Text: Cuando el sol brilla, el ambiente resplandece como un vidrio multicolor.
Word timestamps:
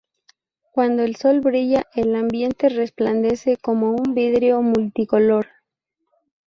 Cuando 0.71 1.03
el 1.03 1.15
sol 1.15 1.41
brilla, 1.41 1.83
el 1.93 2.15
ambiente 2.15 2.69
resplandece 2.69 3.57
como 3.57 3.91
un 3.91 4.15
vidrio 4.15 4.63
multicolor. 4.63 5.45